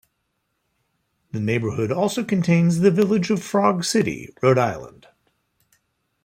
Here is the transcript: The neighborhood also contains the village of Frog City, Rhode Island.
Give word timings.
The 1.31 1.39
neighborhood 1.39 1.91
also 1.91 2.23
contains 2.23 2.79
the 2.79 2.89
village 2.89 3.29
of 3.29 3.43
Frog 3.43 3.83
City, 3.83 4.33
Rhode 4.41 4.57
Island. 4.57 5.05